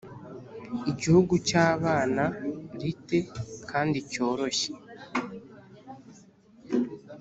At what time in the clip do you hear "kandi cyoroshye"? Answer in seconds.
3.69-4.69